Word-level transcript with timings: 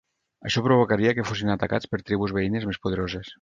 Això 0.49 0.63
provocaria 0.67 1.11
que 1.19 1.25
fossin 1.31 1.53
atacats 1.57 1.91
per 1.93 2.01
tribus 2.09 2.35
veïnes 2.39 2.67
més 2.71 2.81
poderoses. 2.89 3.29